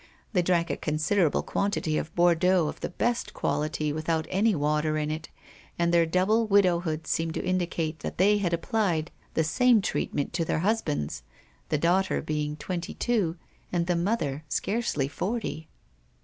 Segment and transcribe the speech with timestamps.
[0.33, 5.11] They drank a considerable quantity of Bordeaux of the best quality without any water in
[5.11, 5.29] it,
[5.77, 10.43] and their double widowhood seemed to indicate that they had applied the same treatment to
[10.43, 11.21] their husbands,
[11.69, 13.35] the daughter being twenty two
[13.71, 15.67] and the mother scarcely forty.